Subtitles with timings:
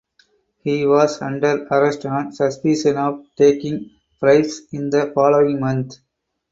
[0.63, 5.97] He was under arrest on suspicion of taking bribes in the following month.